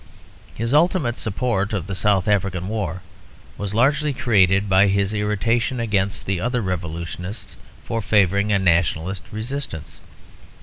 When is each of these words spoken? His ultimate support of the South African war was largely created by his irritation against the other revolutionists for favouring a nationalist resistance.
His 0.55 0.73
ultimate 0.73 1.19
support 1.19 1.73
of 1.73 1.85
the 1.85 1.93
South 1.93 2.27
African 2.27 2.67
war 2.67 3.03
was 3.55 3.75
largely 3.75 4.13
created 4.13 4.67
by 4.67 4.87
his 4.87 5.13
irritation 5.13 5.79
against 5.79 6.25
the 6.25 6.39
other 6.39 6.59
revolutionists 6.63 7.55
for 7.85 8.01
favouring 8.01 8.51
a 8.51 8.57
nationalist 8.57 9.21
resistance. 9.31 9.99